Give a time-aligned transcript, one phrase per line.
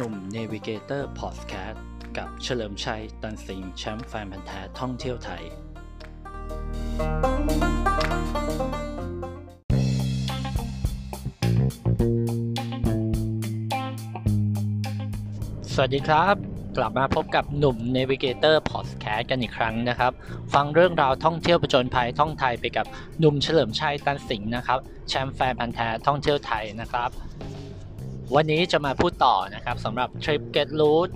[0.00, 1.84] หนุ่ม Navigator Podcast
[2.16, 5.42] กับเฉลิมชัย ตันสิงแชมป์แฟนพันธุ์แท้ท่องเที่ยวไทย
[15.72, 16.34] สวัสดีครับ
[16.76, 20.12] กลับมาพบกับหนุ่ม Navigator Podcast กันอีกครั้งนะครับ
[20.54, 22.86] ฟังเรื่องราวท่องเที่ยวประจนภัยท่องไทยไปกับ
[23.18, 24.78] หนุ่มเฉลิมชัย ตันสิงนะครับ
[25.08, 27.10] แชมป์แฟนพันธุ์แท้ท่องเที่ยวไทยนะครับ
[28.34, 31.10] วันนี้จะมาพูดต่อนะครับสำหรับทริป Get Root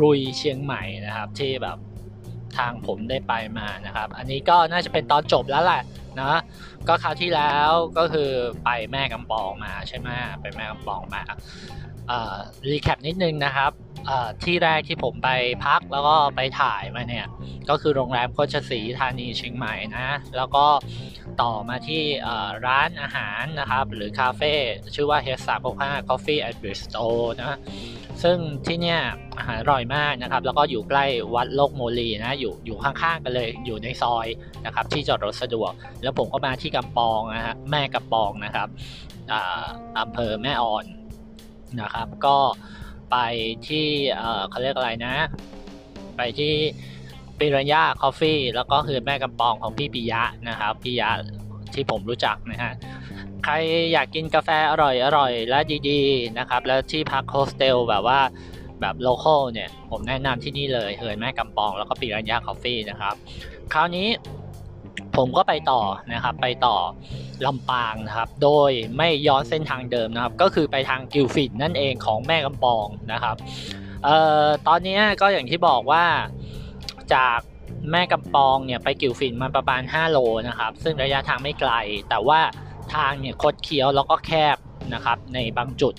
[0.00, 1.78] รุยเชียงใหม่นะครับ ที่แบบ
[2.56, 5.82] ทางผมได้ไปมานะครับ อันนี้ก็น่าจะเป็นตอนจบแล้วแหละ
[6.20, 6.40] นะ
[6.88, 8.30] ก็คราวที่แล้วก็คือ
[8.64, 10.08] ไปแม่กำปองมาใช่ไหม
[10.40, 11.22] ไปแม่กำปองมา
[12.68, 13.72] recap นิดนึงนะครับ
[14.44, 15.30] ที่แรกที่ผมไป
[15.66, 17.26] พักแล้วก็ไปถ่ายมาเนี่ย
[17.70, 20.66] ก็คือโรงแรมคชศรีธานีเชียงใหม่นะแล้วก็
[21.42, 22.02] ต่อมาที่
[22.66, 24.52] ร้านอาหารนะครับหรือคาเฟ่
[24.94, 27.08] ชื่อว่า h 3 6 5 Coffee and Bistro
[27.40, 27.58] นะ
[28.22, 29.00] ซึ่งที่เนี่ย
[29.38, 34.26] อาหารอร่อยมากนะครับ แล้วก็อยู่ใกล้วัดโลกโมลีนะอยู่อยู่ข้างๆกันเลยอยู่ในซอย
[34.64, 35.72] นะครับที่จอดรถสะดวก
[36.02, 38.68] แล้วผมก็มาที่กำปองนะฮะแม่กำปองนะครับ
[40.00, 40.84] อำเภอแม่อ่อน
[41.80, 42.36] นะครับ ก็
[43.12, 43.16] ไป
[43.68, 43.86] ที่
[44.50, 45.14] เขาเรียกอะไรนะ
[46.16, 46.54] ไปที่
[47.38, 51.10] ปิรัญญา Coffee แล้วก็คือแม่กำปองของพี่ปิยะนะครับปิยะ
[51.74, 52.72] ที่ผมรู้จักนะฮะ
[53.44, 53.54] ใคร
[53.92, 58.20] อยากกินกาแฟอร่อยอร่อยและดีๆนะครับ แล้วที่พักโฮสเทลแบบว่า
[58.80, 63.14] แบบ local เนี่ย ผมแนะนำที่นี่เลยเฮือนแม่กำปองแล้วก็ปิรัญญา Coffee นะครับ
[63.72, 64.08] คราวนี้
[65.16, 65.82] ผมก็ไปต่อ
[66.12, 66.76] นะครับไปต่อ
[67.46, 73.36] ลำปางนะครับ โดยไม่ย้อนเส้นทางเดิมนะครับ ก็คือไปทางกิวฟินนั่นเองของแม่กำปองนะครับ
[74.04, 76.04] เอ่อตอนนี้ก็อย่างที่บอกว่า
[77.14, 77.38] จาก
[77.90, 80.18] แม่กำปองเนี่ยไปกิวฟินมันประมาณ 5 โล
[80.48, 81.72] นะครับ ซึ่งระยะทางไม่ไกล
[82.10, 82.40] แต่ว่า
[82.94, 84.56] ทางเนี่ยคดเคี้ยวแล้วก็แคบ
[84.94, 85.94] นะครับในบางจุด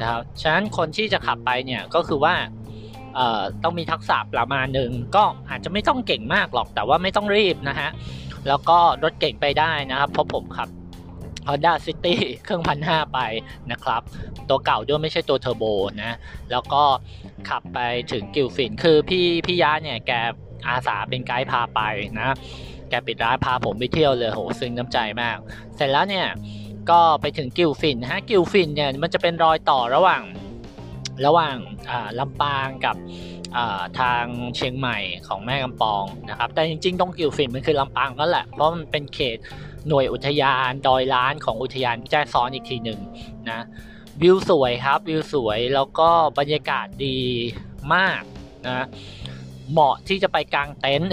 [0.00, 2.34] นะครับฉะนั้นคนที่จะขับไปเนี่ยก็คือว่า
[3.62, 7.90] ต้องมีทักษะประมาณหนึ่งก็อาจจะไม่ต้องเก่งมากหรอกแต่ว่าไม่ต้องรีบนะฮะ
[8.48, 10.68] แล้วก็รถเก่งไปได้นะครับ เพราะผมขับ
[11.48, 12.14] Honda City
[12.44, 13.20] เครื่องพันห้าไป
[13.70, 14.02] นะครับ
[14.48, 15.64] ตัวเก่าด้วยไม่ใช่ตัวเทอร์โบ
[16.02, 16.12] นะ
[16.50, 16.82] แล้วก็
[17.48, 17.78] ขับไป
[18.12, 20.12] ถึงกิ่วฝิ่น คือพี่พี่ยาเนี่ยแก
[20.68, 21.80] อาสาเป็นไกด์พาไป
[22.18, 22.34] นะ
[22.88, 25.36] แกปิดร้านพาผมไปเที่ยวเลยโหซึ้งน้ำใจมาก
[25.76, 26.26] เสร็จแล้วเนี่ย
[26.90, 30.22] ก็ไปถึงกิ่วฝิ่นฮะกิ่วฝิ่นเนี่ยมันจะเป็นรอยต่อระหว่าง
[31.26, 31.56] ระหว่าง
[32.18, 32.96] ลำปางกับ
[34.00, 34.24] ทาง
[34.56, 39.38] เชียงใหม่ของแม่กำปองนะครับ แต่จริงๆตรงกิ่วฝิ่นมันคือลำปางนั่นแหละ เพราะมันเป็นเขต
[39.88, 43.00] หน่วยอุทยานดอยล้านของอุทยานแจ้ซ้อนอีกทีหนึ่ง
[43.50, 43.60] นะ
[44.22, 47.18] วิวสวยครับวิวสวยแล้วก็บรรยากาศดี
[47.94, 48.22] มาก
[48.66, 48.86] นะ
[49.72, 51.10] เหมาะที่จะไปกางเต็นท์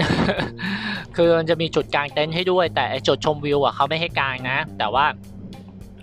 [1.16, 5.06] คือมันจะมีจุดกางเต็นท์ให้ด้วย แต่จุดชมวิวอะเขาไม่ให้กางนะ แต่ว่า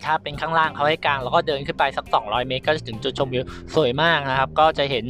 [0.06, 3.44] ถ้าเป็นข้างล่างเขาให้กลางแล้วก็เดินขึ้นไปสัก 200 เมตร ก็จะถึงจุดชมวิว
[3.76, 5.06] สวยมากนะครับ ก็จะเห็น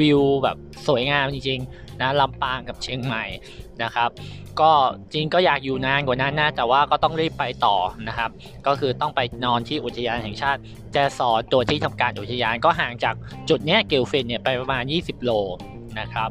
[0.00, 0.56] วิวแบบ
[0.88, 3.24] สวยงามจริงๆนะลำปางกับเชียงใหม่
[3.82, 4.10] นะครับ
[4.60, 4.72] ก็
[5.12, 7.76] จริงก็อยากอยู่นานกว่านั้นนะแต่ว่าก็ต้องรีบไปต่อ
[8.08, 8.30] นะครับ
[8.66, 10.60] ก็คือต้องไปนอนที่อุทยานแห่งชาติ
[10.92, 13.14] แจซอตัวที่ทำการอุทยานก็ห่างจาก
[13.48, 15.30] จุดนี้เกลฟินเนี่ยไปประมาณ 20 โล
[16.00, 16.30] นะครับ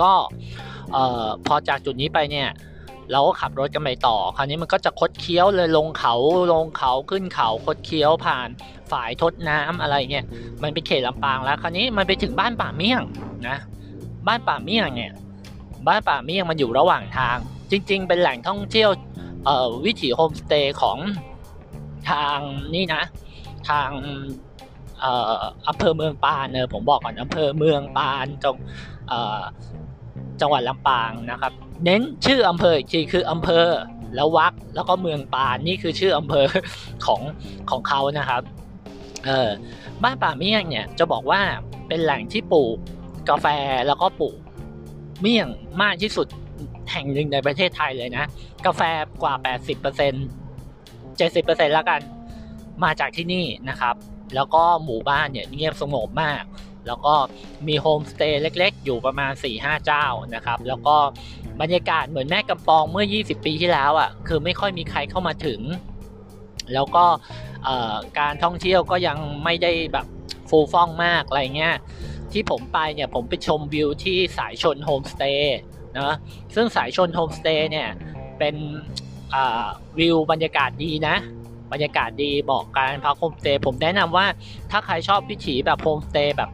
[0.00, 0.12] ก็
[1.46, 2.48] พอจากจุดนี้ไปเนี่ย
[3.12, 6.14] เราก็ขับรถกันไปต่อ คราวนี้มันก็จะคดเคี้ยวเลยลงเขา
[6.52, 8.48] ลงเขาขึ้นเขาคดเคี้ยวผ่าน
[8.90, 10.26] ฝายทดน้ำอะไรเงี้ย
[10.62, 13.02] มันเป็นเขตลำปางแล้ว คราวนี้มันไปถึงบ้านป่าเมี่ยง
[13.48, 13.56] นะ
[14.26, 15.12] บ้านป่าเมี่ยงเนี่ย
[15.88, 17.36] บ้านป่าเมี่ยงมันอยู่ระหว่างทาง
[17.70, 18.90] จริง ๆ เป็นแหล่งท่องเที่ยว
[19.84, 20.98] วิถีโฮมสเตย์ของ
[22.10, 22.38] ทาง
[22.74, 23.02] นี่นะ
[23.68, 23.90] ทาง
[25.68, 28.56] อำเภอเมืองปานเนอผมบอกก่อนอำเภอเมืองปานจง
[30.40, 31.52] จังหวัดลำปางนะครับ
[31.84, 33.66] เน้นชื่ออำเภออีกทีคืออำเภอ
[34.14, 36.46] แล้ววักแล้วก็เมืองปานนี่คือชื่ออำเภอ
[37.06, 37.20] ของ
[37.70, 38.42] ของเขานะครับ
[39.26, 39.48] เออ
[40.02, 41.40] บ้านป่าเมี่ยงเนี่ยจะบอกว่า
[41.88, 42.76] เป็นแหล่งที่ปลูก
[43.28, 43.46] กาแฟ
[43.86, 44.38] แล้วก็ปลูก
[45.20, 45.48] เมี่ยง
[45.82, 46.26] มากที่สุด
[46.92, 48.24] แห่งหนึ่งในประเทศไทยเลยนะ
[48.66, 48.82] กาแฟ
[49.22, 49.34] กว่า
[50.44, 52.00] 80% 70%แล้วกัน
[52.84, 53.94] มาจากที่นี่นะครับ
[54.34, 56.42] แล้วก็หมู่บ้านเนี่ยเงียบสงบมาก
[56.86, 57.14] แล้วก็
[57.68, 60.96] มีโฮมสเตย์เล็กๆ อยู่ประมาณ 4-5 เจ้านะครับ แล้วก็
[61.60, 65.60] บรรยากาศเหมือนแม่กำปองเมื่อ 20 ปีที่แล้วอะ่ะคือไม่ค่อยมีใครเข้ามาถึง
[66.74, 67.04] แล้วก็
[68.18, 70.06] การท่องเที่ยวก็ยังไม่ได้แบบ
[70.48, 71.74] ฟูฟ่องมากอะไรเงี้ย
[72.32, 75.58] ที่ผมไปเนี่ยผมไปชมวิวที่สายชลโฮมสเตย์
[75.98, 76.16] นะ
[76.54, 77.88] ซึ่งสายชลโฮมสเตย์เนี่ย
[78.38, 78.54] เป็น
[79.98, 81.16] วิวบรรยากาศดีนะ
[81.72, 84.26] บรรยากาศดีบอกการพักโฮมสเตย์ผมแนะนำว่า
[84.70, 86.50] ถ้าใครชอบวิถีแบบโฮมสเตย์แบบ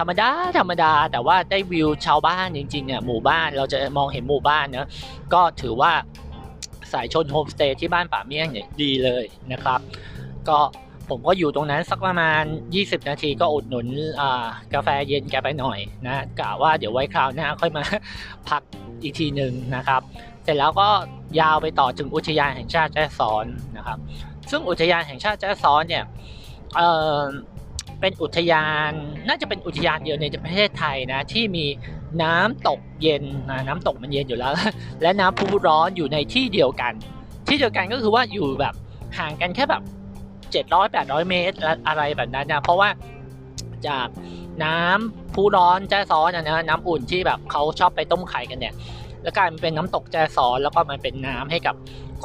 [0.00, 4.88] ธรรมดาธรรมดา แต่ว่าได้วิวชาวบ้านจริงๆเนี่ยหมู่บ้านเราจะมองเห็นหมู่บ้านเนะ
[5.34, 5.92] ก็ถือว่า
[6.92, 9.80] สายชนโฮมสเตย์ที่บ้านป่าเมี่ยงเนี่ยดีเลยนะครับ
[10.48, 10.58] ก็
[11.08, 12.42] ผมก็อยู่ตรงนั้นสักประมาณ
[12.74, 13.86] 20 นาทีก็อุดหนุน
[14.74, 17.82] กาแฟเย็นแกไปหน่อยนะกะว่าเดี๋ยวไว้คราวหน้าค่อยมา
[18.48, 18.62] พัก
[19.02, 20.00] อีกทีหนึ่งนะครับ
[20.44, 20.88] เสร็จแล้วก็
[21.40, 23.44] ยาวไปต่อถึงอุทยานแห่งชาติแจ้ซ้อน
[23.76, 23.98] นะครับ
[24.50, 26.04] ซึ่งอุทยานแห่งชาติแจ้ซ้อนเนี่ย
[28.00, 28.92] เป็นอุทยาน
[29.28, 31.66] น่าจะเป็นอุทยานเดียวในประเทศไทยนะที่มี
[32.22, 34.52] น้ำตกเย็นนะน้ำตกมันเย็นอยู่แล้ว
[35.02, 36.92] และน้ำพุร้อนอยู่ในที่เดียวกัน
[37.48, 38.74] ที่เดียวกันก็คือว่าอยู่แบบ
[39.18, 39.82] ห่างกันแค่แบบ
[40.52, 41.56] 700 800 เมตร
[41.88, 42.88] อะไรแบบนั้นนะเพราะว่า
[43.88, 44.08] จาก
[44.64, 48.74] น้ำพุร้อนแจ้ซ้อนนะน้ำอุ่นที่แบบเขาชอบไปต้มไข่กันเนี่ย
[49.22, 51.74] แล้วกลายเป็นน้ำตกแจ้ซ้อนแล้วก็มันเป็นน้ำให้กับ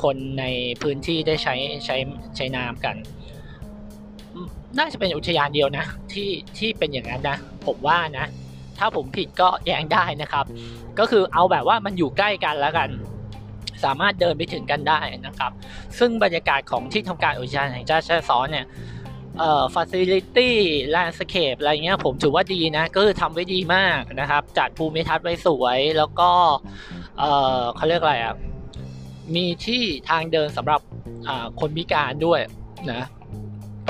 [0.02, 0.46] คนใน
[0.82, 1.56] พื้นที่ได้ใช้
[1.86, 1.96] ใช้
[2.36, 2.96] ใช้น้ำกัน
[4.78, 8.26] น่าจะเป็นอุทยานเดียวนะที่ที่เป็นอย่างนั้นนะผมว่านะ
[8.80, 10.46] ถ้าผมผิดก็แย้งได้นะครับ
[11.00, 12.90] ก็คือเอาแบบว่ามันอยู่ใกล้กันแล้วกัน
[13.84, 15.52] สามารถเดินไปถึงกันได้นะครับ
[16.00, 18.66] ซึ่งบรรยากาศของที่ทำการอุทยานแห่งชาติแจ้ซ้อนเนี่ย
[19.40, 26.30] เอ่อ facility landscape อะไรเงี้ยผมถือว่าดีนะ ก็คือทำไว้ดีมากนะครับ จัดภูมิทัศน์ไว้สวยแล้วก็
[27.20, 28.36] เอ่อเขาเรียกอะไรอะ
[29.36, 30.82] มีที่ทางเดินสำหรับ
[31.60, 32.40] คนพิการด้วย
[32.92, 33.02] นะ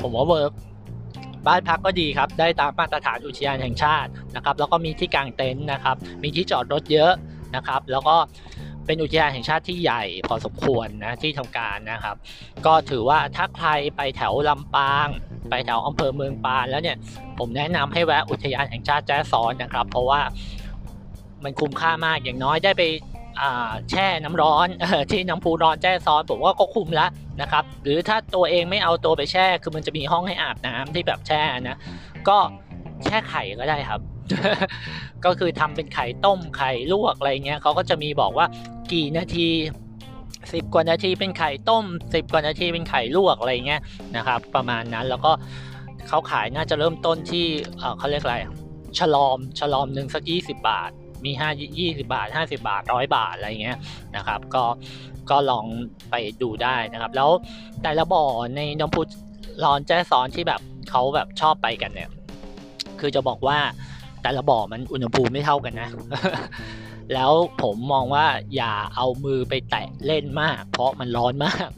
[0.02, 0.52] ผมว่าเวิร์ก
[1.47, 7.13] บ้านพักก็ดีครับ ได้ตามมาตรฐานอุทยานแห่งชาตินะครับ แล้วก็มีที่กางเต็นท์นะครับ มีที่จอดรถเยอะ
[7.56, 8.15] นะครับ แล้วก็
[8.86, 12.15] เป็นอุทยานแห่งชาติที่ใหญ่พอสมควรนะที่ทำการนะครับ
[12.65, 15.07] ก็ถือว่าถ้าใครไปแถวลำปาง
[15.50, 16.97] ไปแถวอำเภอเมืองปานแล้วเนี่ย
[17.38, 20.21] ผมแนะนำให้แวะอุทยานแห่งชาติแจ้ซ้อนนะครับ เพราะว่า
[21.44, 22.83] มันคุ้มค่ามากอย่างน้อยได้ไป
[23.92, 24.68] แช่น้ำร้อน
[25.12, 27.10] ที่น้ำพุร้อนแจ้ซ้อนผมว่าก็คุ้มแล้ว
[27.42, 31.78] นะครับ หรือถ้าตัวเองไม่เอาตัวไปแช่คือมันจะมีห้องให้อาบน้ำที่แบบแช่นะ
[32.28, 32.38] ก็
[33.04, 34.02] แช่ไข่ก็ได้ครับ
[35.26, 38.48] ก็คือทำเป็นไข่ต้มไข่ลวกอะไรเงี้ยเขาก็จะมีบอกว่า
[38.92, 39.48] กี่นาที
[40.54, 43.81] สิบกว่านาทีเป็นไข่ต้มสิบกว่านาทีเป็นไข่ลวกอะไรเงี้ย
[44.16, 45.31] นะครับ ประมาณนั้นแล้วก็
[46.08, 47.46] เขาขายน่าจะเริ่มต้นที่
[47.98, 48.38] เขาเรียกอะไร
[49.00, 50.92] ฉลอมฉลอมหนึ่งสักยี่สิบบาท
[51.25, 51.50] มีห้า
[51.80, 53.77] ยี่สิบาทห้าสิบาทร้อยบาทอะไรเงี้ย
[54.16, 54.63] นะครับ ก็
[55.30, 55.66] ก็ลอง
[56.10, 57.30] ไปดูได้นะครับ แล้ว
[57.83, 58.24] แต่ละบ่อ
[58.56, 59.01] ในน้ำพุ
[59.63, 62.10] ร้อนแจ้ซ้อนที่แบบเขาแบบชอบไปกันเนี่ย
[63.00, 63.57] คือจะบอกว่า
[64.24, 65.89] แต่ละบ่อมันอุณหภูมิไม่เท่ากันนะ
[67.13, 67.31] แล้ว
[67.62, 68.25] ผมมองว่า
[68.56, 71.69] อย่าเอามือไปแตะเล่นมาก เพราะมันร้อนมาก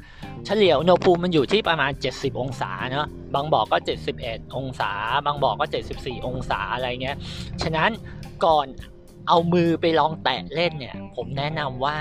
[0.45, 3.77] เฉลี่ยอุณหภูมิมันอยู่ที่ประมาณ 70 องศาเนาะบางบ่อก็
[4.17, 4.91] 71 องศา
[5.25, 5.65] บางบ่อก็
[5.95, 7.17] 74 องศาอะไรเงี้ย
[7.63, 7.89] ฉะนั้น
[8.45, 8.67] ก่อน
[9.27, 11.97] เอามือไปลองแตะเล่นเนี่ย ผมแนะนำว่า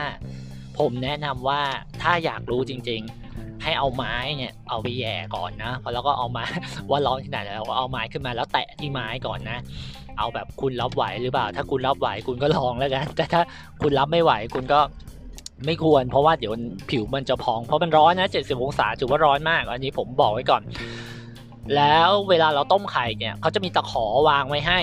[0.78, 1.60] ผมแนะนำว่า
[2.02, 3.00] ถ้าอยากรู้จริง
[3.32, 6.44] ๆ ให้เอาไม้เนี่ยเอาไปแย่ก่อนนะพอแล้วก็เอามา
[6.90, 9.58] ว่าร้อนขนาดไหนแล้วเอาไม้ขึ้นมาแล้วแตะที่ไม้ก่อนนะ
[10.18, 13.42] เอาแบบคุณรับไหวหรือเปล่า ถ้าคุณรับไหวคุณก็ลองแล้วกันแต่ถ้า
[13.82, 14.80] คุณรับไม่ไหวคุณก็
[15.66, 16.54] ไม่ควรเพราะว่าเดี๋ยว
[16.90, 20.62] ผิวมันจะพองเพราะมันร้อนนะ70องศาถือว่าร้อนมาก อันนี้ผมบอกไว้ก่อน
[21.76, 24.80] แล้วเวลาเราต้มไข่เนี่ยเขาจะมีตะขอวางไว้ให้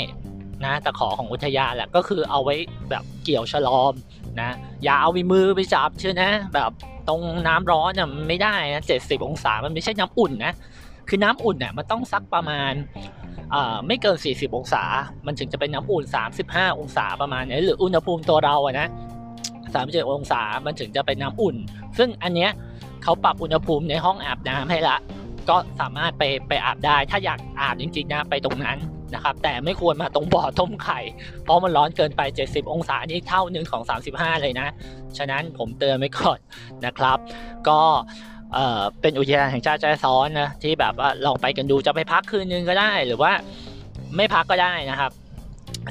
[0.65, 2.55] นะตะขอของอุทยานแหละก็คือเอาไว้
[2.89, 3.93] แบบเกี่ยวฉลอม
[4.41, 4.51] นะ
[4.83, 6.71] อย่าเอามือไปจับเชื่อนะ แบบ
[7.07, 10.53] ตรงน้ำร้อนเนี่ยไม่ได้นะ70องศามันไม่ใช่น้ำอุ่นนะ
[11.09, 12.73] คือน้ำอุ่นเนี่ยมันต้องซักประมาณ
[13.87, 14.83] ไม่เกิน 40 องศา
[15.25, 16.03] มันถึงจะเป็นน้ำอุ่น
[16.41, 18.87] 35 องศาประมาณนี้หรืออุณหภูมิตัวเราอะนะ
[19.49, 21.55] 37องศา มันถึงจะเป็นน้ำอุ่น
[21.97, 22.51] ซึ่งอันเนี้ย
[23.03, 24.97] เขาปรับอุณหภูมิในห้องอาบน้ำให้ละ
[25.49, 28.77] ก็สามารถไปไปอาบได้ ถ้าอยากอาบจริงๆนะไปตรงนั้น
[29.15, 30.99] นะครับ แต่ไม่ควรมาตรงบ่อต้มไข่
[31.43, 34.67] เพราะมันร้อนเกินไป 70 องศานี่เท่านึงของ 35 เลยนะ
[35.17, 36.39] ฉะนั้นผมเตือนไว้ก่อน
[36.85, 37.17] นะครับ
[37.67, 37.79] ก็
[38.53, 43.31] เออเป็นอุทยานแห่งชาติแจ้ซ้อนนะที่แบบว่าลองไปกันดูจะไปพักคืนนึงก็ได้ หรือว่า
[44.15, 45.11] ไม่พักก็ได้นะครับ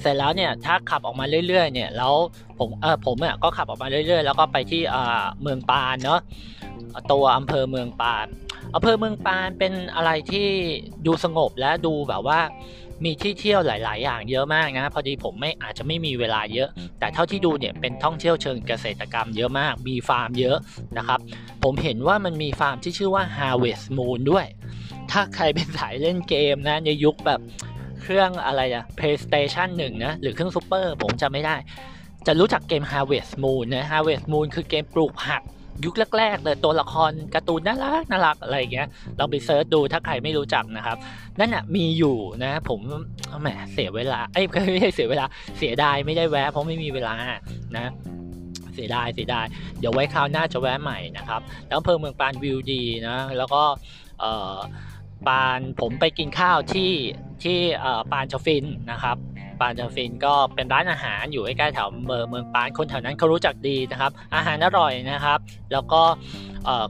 [0.00, 2.14] เสร็จแล้วเนี่ยถ้าขับออกมาเรื่อยๆเนี่ยแล้ว
[2.58, 6.20] ผมเออผมเนี่ยก็ขับออกมาเรื่อยๆ แล้วก็ไปที่อ่าเมืองปานเนาะ
[7.12, 8.26] ตัวอำเภอเมืองปาน
[8.74, 10.48] อำเภอเมืองปานเป็นอะไรที่
[11.06, 12.40] ดูสงบและดูแบบว่า
[13.04, 16.68] มีที่เที่ยวหลาย ๆ อย่างเยอะมากนะพอดีผมไม่อาจจะไม่มีเวลาเยอะ
[16.98, 20.58] แต่เท่าที่ดูเนี่ยเป็นท่องเที่ยวเชิงเกษตรกรรมเยอะมาก มีฟาร์มเยอะ
[20.98, 21.20] นะครับ
[21.62, 24.46] ผมเห็นว่ามันมีฟาร์มที่ชื่อว่า Harvest Moon ด้วย
[25.10, 27.40] ถ้าใครเป็นสายเล่นเกมนะในยุคแบบ
[28.00, 31.56] เครื่องอะไรอะ PlayStation 1 นะ หรือเครื่องซูเปอร์ผมจะไม่ได้
[32.26, 35.42] จะรู้จักเกม Harvest Moon นะ Harvest Moon คือเกมปลูกผัก
[35.84, 38.88] ยุคแรกๆเลยตัวละครการ์ตูนน่ารักน่ารักอะไรเงี้ย
[39.18, 40.96] เราไปเซิร์ชดูถ้าใครไม่รู้จักนะครับ
[41.38, 42.80] นั่นน่ะมีอยู่นะ ผม
[43.40, 45.26] แหมเสียเวลาไอ้ไม่ใช่เสียเวลา
[45.58, 47.14] เสียดายไม่ได้แวะเพราะไม่มีเวลา
[47.76, 47.88] นะ
[48.74, 49.46] เสียดายเสียดาย
[49.78, 53.62] เดี๋ยวไว้คราวหน้าจะแวะใหม่นะครับ แล้วอำเภอเมืองปานวิวดีนะแล้วก็
[55.26, 56.92] ปานผมไปกินข้าวที่
[57.42, 57.58] ที่
[58.12, 59.16] ปานชฟินนะครับ
[59.60, 65.38] ปานจาฟินก็เป็นร้านอาหารอยู่ใกล้ๆแถวเมืองเมืองปานคนแถวนั้นเขารู้จักดีนะครับ อาหารอร่อยนะครับ
[65.72, 66.00] แล้วก็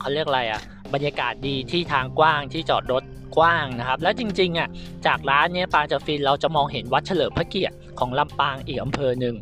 [0.01, 0.61] เขาเรียกอะไรอะ
[0.95, 3.03] บรรยากาศดีที่ทางกว้างที่จอดรถ
[3.37, 4.69] กว้างนะครับ และจริงๆอะ
[5.07, 9.35] จากร้านเนี้ยปางจะฟินเราจะมองเห็นวัดเฉลิมพระเกียรติของลำปางอีกอำเภอหนึ่ง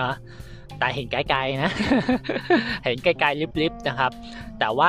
[0.00, 0.14] นะ
[0.78, 1.70] แต่เห็นไกลๆนะ
[2.84, 4.12] เห็นไกลๆลิบๆนะครับ
[4.60, 4.88] แต่ว่า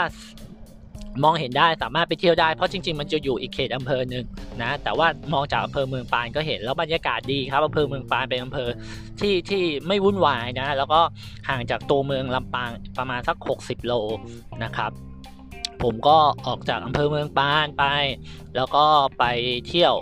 [1.24, 4.26] มองเห็นได้สามารถไปเที่ยวได้เพราะจริง ๆ มันจะอยู่อีกเขตอำเภอหนึ่ง
[4.62, 8.70] นะแต่ว่ามองจากอำเภอเมืองปานก็เห็นแล้วบรรยากาศดีครับอำเภอเมืองปานเป็นอำเภอ
[9.20, 11.02] ที่ที่ไม่วุ่นวายนะแล้วก็
[11.50, 13.94] ห่างจากตัวเมืองลำปางประมาณสัก 60 โล
[14.64, 14.92] นะครับ
[15.84, 16.18] ผมก็
[16.48, 17.86] ออกจากอำเภอเมืองปานไป
[18.56, 18.86] แล้วก็
[19.20, 19.24] ไป
[19.68, 19.96] เที่ยว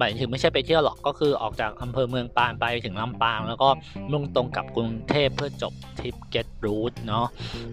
[0.00, 3.68] หมายถึงไม่ใช่ไปเที่ยวหรอกก็คือออกจากอำเภอเมืองปานไปถึงลำปาง แล้วก็
[4.12, 7.26] มุ่งตรงกับกรุงเทพเพื่อจบทริป Get Route เนาะ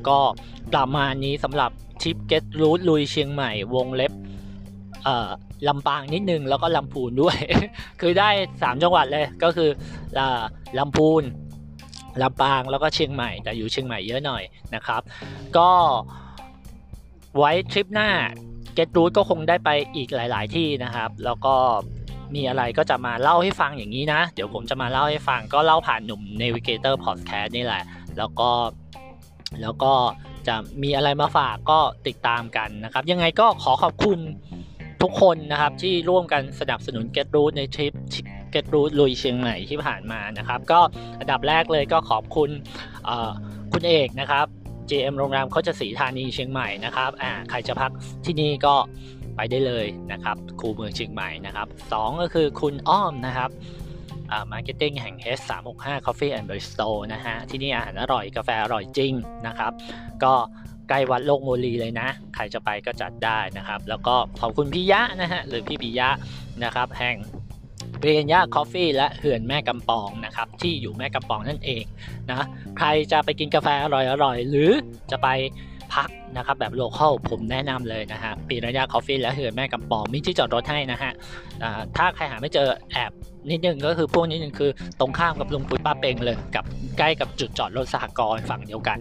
[0.07, 0.17] ก็
[0.73, 4.11] ประมาณนี้สำหรับทริป Get Route ลุยเชียงใหม่วงเล็บ
[5.03, 5.29] เอ่อ
[5.67, 7.37] ลำปางนิดนึงแล้วก็ลำพูนด้วย
[8.01, 9.69] คือได้ 3 จังหวัดเลยก็คือ
[10.79, 11.23] ลำพูน
[12.21, 14.43] ลำปางแล้วก็เชียงใหม่ แต่อยู่เชียงใหม่เยอะหน่อย
[14.75, 15.01] นะครับ
[15.57, 15.69] ก็
[17.37, 18.09] ไว้ทริปหน้า
[18.77, 21.55] Get Route ก็คงได้ไปอีกหลาย ๆ ที่นะครับ แล้วก็
[22.35, 27.83] มีอะไรก็จะมาเล่าให้ฟังอย่างนี้นะ เดี๋ยวผมจะมาเล่าให้ฟังก็เล่าผ่านหนุ่ม Navigator Podcast นี่แหละ
[28.17, 28.49] แล้วก็
[29.61, 29.93] แล้วก็
[30.47, 34.19] จะมีอะไรมาฝากก็ติดตามกันนะครับ ยังไงก็ขอขอบคุณ
[35.01, 37.93] ทุกคนนะครับที่ร่วมกันสนับสนุน Get Route ในทริป
[38.53, 40.79] Get Route ลุยเชียงใหม่ที่ผ่านมานะครับ ก็
[41.19, 42.49] อันดับแรกเลยก็ขอบคุณ
[43.73, 44.45] คุณเอกนะครับ
[44.89, 47.91] GM โรงแรมคชสีห์ธานีเชียงใหม่นะครับอ่าใครจะพัก
[48.25, 48.75] ที่นี่ก็
[49.37, 53.49] ไปได้เลยนะครับคูเมืองเชียงใหม่นะครับ2ก็คือคุณอ้อมนะครับ
[54.31, 59.13] อ่า marketing แห่ง H365 Coffee and Bistro นะฮะ ที่นี่อาหารอร่อยกาแฟอร่อยจริง
[59.47, 59.71] นะครับ
[60.23, 60.33] ก็
[60.89, 66.09] ใกล้วัดโลกโมฬีเลยนะ ใครจะไปก็จัดได้นะครับ แล้วก็ขอบคุณพี่ยะนะฮะ หรือพี่ปิยะ
[66.63, 67.15] นะครับ แห่ง
[68.03, 71.83] เรียนยา Coffee และเฮือนแม่กำปองนะครับที่อยู่แม่กำปองนั่นเอง
[72.29, 72.45] นะ
[72.77, 73.87] ใครจะไปกินกาแฟอ
[74.23, 74.71] ร่อยๆ หรือ
[75.11, 75.27] จะไป
[75.93, 81.11] พักนะครับแบบ local ผมแนะนำเลยนะฮะปีระยะ Coffee และเฮือนแม่กำปองมีที่จอดรถให้นะฮะ
[81.95, 83.11] ถ้าใครหาไม่เจอแอบ
[83.49, 86.65] นิดนึงก็คือพวกนี้นึงคือตรงข้ามกับลุงปุ๊ดป้าเป็งเลย กับ
[86.97, 88.97] ใกล้กับจุดจอดรถสหกรณ์ฝั่งเดียวกัน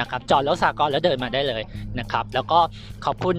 [0.00, 1.62] นะครับจอดรถสหกรณ์แล้วเดินมาได้เลย
[1.98, 2.58] นะครับแล้วก็
[3.04, 3.36] ขอบคุณ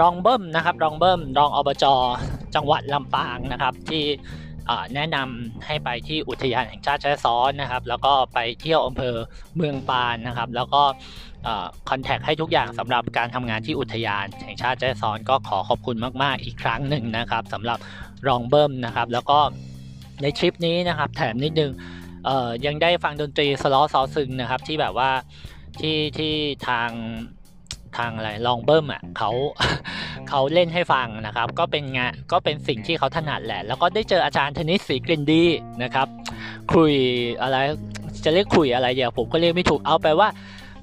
[0.00, 1.84] รองเบิ้มนะครับรองเบิ้มรองอบจ
[2.54, 4.04] จังหวัดลำปางนะครับที่
[4.94, 9.14] แนะนำให้ไปที่อุทยานแห่งชาติแช่ซ้อนนะครับ แล้วก็ไปเที่ยวอำเภอ
[9.56, 10.82] เมืองปานนะครับ แล้วก็
[11.90, 17.78] คอนแทคให้ทุกอย่างสำหรับการทำงานที่อุทยานแห่งชาติแจ้ซ้อนก็ขอขอบคุณมากๆ อีกครั้งหนึ่งนะครับสำหรับ
[18.28, 19.38] รองเบิ้มนะครับ แล้วก็
[20.22, 21.72] ในทริปนี้นะครับ แถมนิดนึง
[22.66, 25.10] ยังได้ฟังดนตรีสล้อซอซึงนะครับที่แบบว่า
[25.80, 26.34] ที่ที่
[26.68, 26.90] ทาง
[27.98, 29.30] ทางอะไรลองเบิ้มอะเขา
[30.28, 35.44] เขาเล่นให้ฟังนะครับ ก็เป็นงานก็เป็นสิ่งที่เขาถนัดแหละ แล้วก็ได้เจออาจารย์เทนนิสสีกลิ่นดี
[35.82, 36.06] นะครับ
[36.74, 36.92] คุย
[37.42, 37.56] อะไร
[38.24, 40.28] จะเรียกคุยอะไรเดี๋ยวผมก็เรียกไม่ถูกเอาไปว่า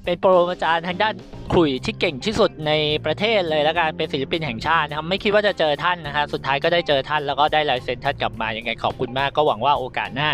[0.06, 1.14] เป็นโปรอาจารย์ทางด้าน
[1.56, 2.72] คุยที่เก่งที่สุดใน
[3.06, 10.30] ประเทศเลยแล้วกันเป็นศิลปินแห่งชาตินะครับไม่คิดว่าจะเจอท่านนะครับสุดท้ายก็ได้เจอท่านแล้วก็ได้ลายเซ็นท่านกลับมายังไงขอบคุณมากก็หวังว่าโอกาสหน้า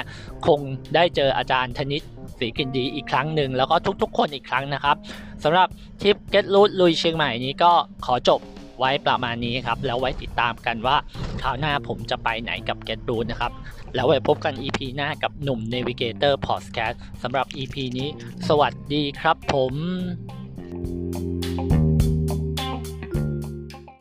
[0.47, 0.59] คง
[0.95, 2.03] ได้เจออาจารย์ธนิต
[2.39, 4.95] สีกินดีอีกครั้งหนึ่งแล้วก็ทุกๆ คนอีกครั้งนะครับ
[5.43, 5.67] สำหรับ
[6.01, 7.71] ทริปเก็ตรูทลุยเชียงใหม่นี้ก็
[8.05, 8.39] ขอจบ
[8.79, 10.95] ไว้ประมาณนี้ครับ แล้วไว้ติดตามกันว่า
[11.41, 13.51] คราวหน้าผมจะไปไหนกับ Get Root นะครับ
[13.95, 18.09] แล้วไว้พบกัน EP หน้ากับหนุ่ม Navigator Podcast สำหรับ EP นี้
[18.47, 19.73] สวัสดีครับผม